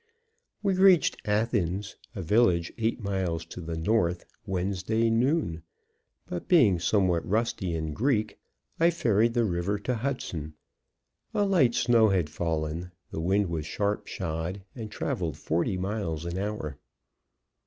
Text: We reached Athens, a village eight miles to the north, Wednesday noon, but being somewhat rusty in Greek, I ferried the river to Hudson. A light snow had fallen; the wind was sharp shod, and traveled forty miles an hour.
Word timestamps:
We 0.63 0.73
reached 0.73 1.17
Athens, 1.27 1.95
a 2.15 2.23
village 2.23 2.73
eight 2.79 2.99
miles 2.99 3.45
to 3.45 3.61
the 3.61 3.77
north, 3.77 4.25
Wednesday 4.47 5.11
noon, 5.11 5.61
but 6.25 6.47
being 6.47 6.79
somewhat 6.79 7.23
rusty 7.23 7.75
in 7.75 7.93
Greek, 7.93 8.39
I 8.79 8.89
ferried 8.89 9.35
the 9.35 9.45
river 9.45 9.77
to 9.77 9.93
Hudson. 9.93 10.55
A 11.35 11.45
light 11.45 11.75
snow 11.75 12.09
had 12.09 12.31
fallen; 12.31 12.89
the 13.11 13.21
wind 13.21 13.49
was 13.49 13.67
sharp 13.67 14.07
shod, 14.07 14.63
and 14.73 14.89
traveled 14.89 15.37
forty 15.37 15.77
miles 15.77 16.25
an 16.25 16.35
hour. 16.39 16.79